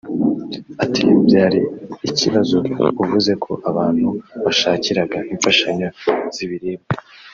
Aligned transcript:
ati 0.83 1.01
“byaba 1.25 1.45
ari 1.47 1.59
ikibazo 2.09 2.57
uvuze 3.03 3.31
ko 3.43 3.51
abantu 3.69 4.07
washakiraga 4.43 5.17
imfashanyo 5.33 5.87
z’ibiribwa 6.35 6.91